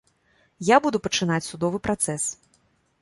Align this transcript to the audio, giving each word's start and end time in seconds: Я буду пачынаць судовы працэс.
Я 0.69 0.79
буду 0.85 1.01
пачынаць 1.07 1.43
судовы 1.49 1.83
працэс. 1.89 2.23